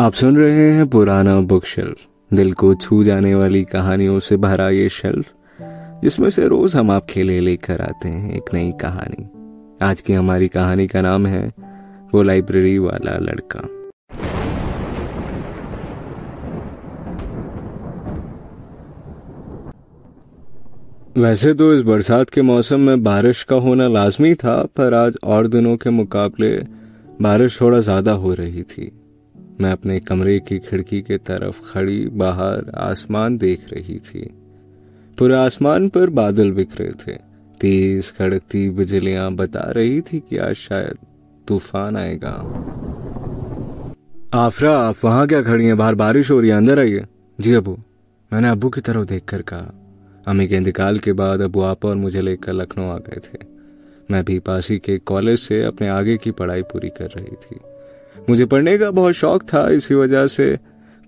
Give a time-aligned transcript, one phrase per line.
[0.00, 4.68] आप सुन रहे हैं पुराना बुक शेल्फ। दिल को छू जाने वाली कहानियों से भरा
[4.68, 5.26] ये शेल्फ,
[6.02, 9.28] जिसमें से रोज हम आपके लिए लेकर आते हैं एक नई कहानी।
[9.82, 11.42] आज की हमारी कहानी का नाम है,
[12.14, 13.60] वो लाइब्रेरी वाला लड़का।
[21.16, 25.48] वैसे तो इस बरसात के मौसम में बारिश का होना लाजमी था, पर आज और
[25.48, 26.56] दिनों के मुकाबले
[27.20, 28.90] बारिश थोड़ा ज़्यादा हो रही थी।
[29.60, 34.30] मैं अपने कमरे की खिड़की के तरफ़ खड़ी बाहर आसमान देख रही थी।
[35.18, 37.12] पूरे आसमान पर बादल बिखरे थे।
[37.60, 40.98] तेज खड़कती बिजलियाँ बता रही थी कि आज शायद
[41.48, 42.30] तूफ़ान आएगा।
[44.34, 45.76] आफरा, आप वहाँ क्या खड़ी हैं?
[45.76, 47.04] बाहर बारिश हो रही है, अंदर आइए।
[47.40, 47.78] जी अबू,
[48.32, 49.74] मैंने अबू की तरफ़ देखकर कहा।
[50.26, 53.38] अम्मी के इंतकाल के बाद अबू आपा और मुझे लेकर लखनऊ आ गए थे।
[54.10, 57.56] मैं भी पासी के कॉलेज से अपने आगे की पढ़ाई पूरी कर रही थी।
[58.30, 60.56] मुझे पढ़ने का बहुत शौक था, इसी वजह से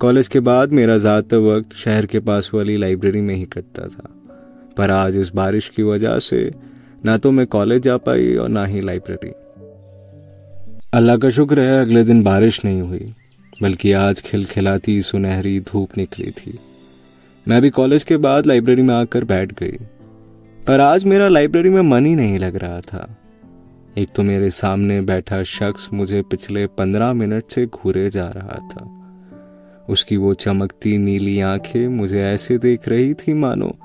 [0.00, 4.08] कॉलेज के बाद मेरा ज़्यादातर वक्त शहर के पास वाली लाइब्रेरी में ही कटता था।
[4.76, 6.50] पर आज इस बारिश की वजह से
[7.04, 9.30] ना तो मैं कॉलेज जा पाई और ना ही लाइब्रेरी।
[10.94, 13.12] अल्लाह का शुक्र है, अगले दिन बारिश नहीं हुई,
[13.62, 16.58] बल्कि आज खिलखिलाती सुनहरी धूप निकली थी।
[17.46, 19.78] मैं भी कॉलेज के बाद लाइब्रेरी में आकर बैठ गई,
[20.60, 23.08] पर आज मेरा लाइब्रेरी में मन ही नहीं लग रहा था।
[23.98, 28.98] एक तो मेरे सामने बैठा शख्स मुझे पिछले पंद्रह मिनट से घूरे जा रहा था।
[29.88, 33.76] उसकी वो चमकती नीली आँखें मुझे ऐसे देख रही थी मानो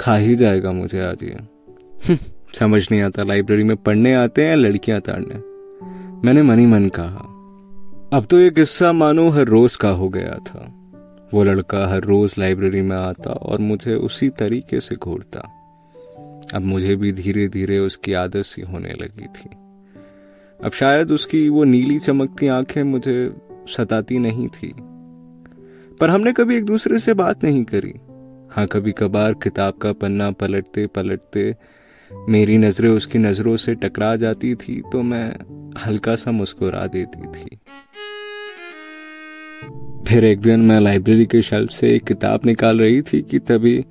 [0.00, 2.18] खा ही जाएगा मुझे आज ये। हम्म,
[2.54, 5.34] समझ नहीं आता लाइब्रेरी में पढ़ने आते हैं लड़कियाँ ताड़ने।
[6.26, 7.28] मैंने मनी मन कहा।
[8.16, 10.74] अब तो ये किस्सा मानो हर रोज का हो गया था।
[11.34, 15.61] वो लड़का हर रोज लाइब्रेरी में आता और मुझे उसी तरीके से घूरता।
[16.54, 19.48] अब मुझे भी धीरे धीरे उसकी आदत सी होने लगी थी।
[20.64, 23.34] अब शायद उसकी वो नीली चमकती आँखें मुझे
[23.68, 24.72] सताती नहीं थी।
[26.00, 27.92] पर हमने कभी एक दूसरे से बात नहीं करी।
[28.50, 31.56] हाँ कभी कभार किताब का पन्ना पलटते पलटते
[32.28, 35.28] मेरी नज़रें उसकी नज़रों से टकरा जाती थी तो मैं
[35.86, 37.56] हल्का सा मुस्कुरा देती थी।
[40.08, 43.84] फिर एक दिन मैं लाइब्रेरी के शेल्फ से एक किताब निकाल रही थी कि तभी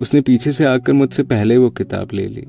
[0.00, 2.44] उसने पीछे से आकर मुझसे पहले वो किताब ले ली।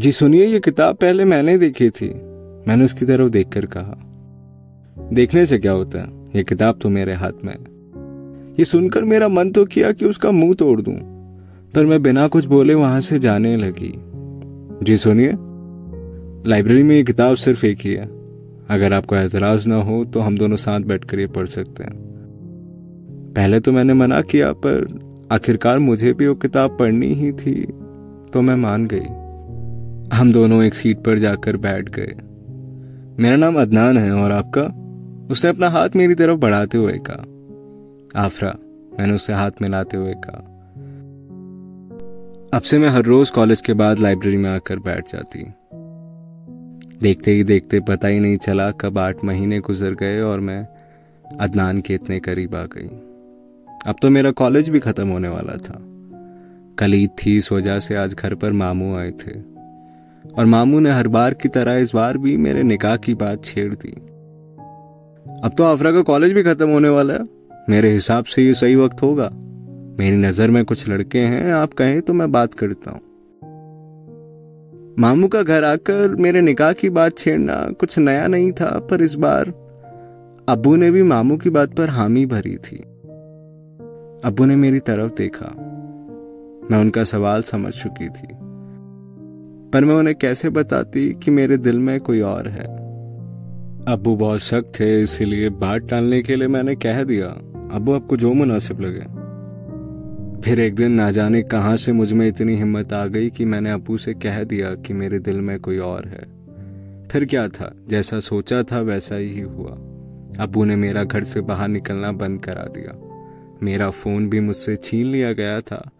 [0.00, 2.08] जी सुनिए, ये किताब पहले मैंने देखी थी।
[2.68, 4.02] मैंने उसकी तरफ़ देखकर कहा,
[5.12, 6.08] देखने से क्या होता है?
[6.36, 7.54] ये किताब तो मेरे हाथ में
[8.58, 10.94] ये सुनकर मेरा मन तो किया कि उसका मुँह तोड़ दूँ,
[11.74, 13.92] पर मैं बिना कुछ बोले वहाँ से जाने लगी।
[14.82, 15.32] जी सुनिए,
[16.50, 18.04] लाइब्रेरी में ये किताब सिर्फ़ एक ही है।
[18.70, 21.94] अगर आपको एतराज़ ना हो तो हम दोनों साथ बैठकर ये पढ़ सकते हैं।
[23.36, 27.62] पहले तो मैंने मना किया, पर आखिरकार मुझे भी वो किताब पढ़नी ही थी
[28.32, 29.06] तो मैं मान गई।
[30.16, 32.12] हम दोनों एक सीट पर जाकर बैठ गए।
[33.22, 34.62] मेरा नाम अदनान है और आपका?
[35.30, 38.54] उसने अपना हाथ मेरी तरफ़ बढ़ाते हुए कहा। आफरा,
[38.98, 40.38] मैंने उससे हाथ मिलाते हुए कहा।
[42.54, 45.44] अब से मैं हर रोज कॉलेज के बाद लाइब्रेरी में आकर बैठ जाती।
[47.02, 50.68] देखते ही देखते पता ही नहीं चला कब आठ महीने गुजर गए और मैं
[51.40, 53.05] अदनान के इतने करीब आ गई।
[53.86, 55.78] अब तो मेरा कॉलेज भी खत्म होने वाला था।
[56.78, 59.32] कल ईद थी, इस वजह से आज घर पर मामू आए थे।
[60.32, 63.74] और मामू ने हर बार की तरह इस बार भी मेरे निकाह की बात छेड़
[63.74, 63.92] दी।
[65.44, 67.28] अब तो आफरा का कॉलेज भी खत्म होने वाला है।
[67.68, 69.28] मेरे हिसाब से ये सही वक्त होगा।
[69.98, 73.00] मेरी नज़र में कुछ लड़के हैं, आप कहें तो मैं बात करता हूँ।
[74.98, 79.14] मामू का घर आकर मेरे निकाह की बात छेड़ना कुछ नया नहीं था, पर इस
[79.14, 79.52] बार
[80.48, 82.82] अबू ने भी मामू की बात पर हामी भरी थी।
[84.24, 85.46] अबू ने मेरी तरफ़ देखा।
[86.70, 88.28] मैं उनका सवाल समझ चुकी थी।
[89.72, 92.64] पर मैं उन्हें कैसे बताती कि मेरे दिल में कोई और है?
[93.88, 97.26] अबू बहुत सख्त थे, इसीलिए बात टालने के लिए मैंने कह दिया।
[97.72, 99.26] अबू आपको जो मुनासिब लगे।
[100.42, 103.96] फिर एक दिन ना जाने कहाँ से मुझमें इतनी हिम्मत आ गई कि मैंने अबू
[103.96, 106.36] से कह दिया कि मेरे दिल में कोई और है।
[107.08, 107.74] फिर क्या था?
[107.88, 109.70] जैसा सोचा था, वैसा ही हुआ।
[110.44, 113.05] अबू ने मेरा घर से बाहर निकलना बंद करा दिया।
[113.62, 115.90] मेरा फ़ोन भी मुझसे छीन लिया गया था,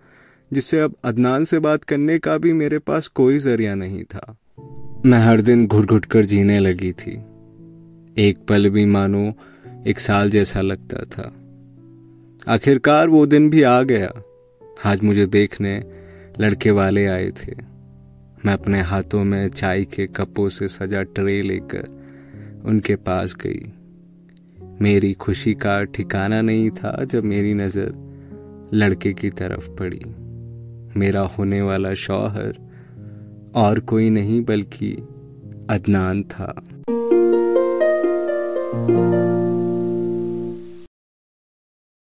[0.52, 4.36] जिससे अब अदनान से बात करने का भी मेरे पास कोई ज़रिया नहीं था।
[5.06, 7.12] मैं हर दिन घुट घुट कर जीने लगी थी।
[8.18, 9.32] एक पल भी मानो,
[9.86, 11.32] एक साल जैसा लगता था।
[12.54, 14.12] आखिरकार वो दिन भी आ गया।
[14.84, 15.84] आज मुझे देखने
[16.40, 17.54] लड़के वाले आए थे।
[18.44, 22.06] मैं अपने हाथों में चाय के कपों से सजा ट्रे लेकर
[22.64, 23.72] उनके पास गई।
[24.82, 27.92] मेरी खुशी का ठिकाना नहीं था जब मेरी नज़र
[28.74, 30.00] लड़के की तरफ़ पड़ी।
[30.98, 32.58] मेरा होने वाला शौहर
[33.54, 34.92] और कोई नहीं बल्कि
[35.70, 36.54] अदनान था।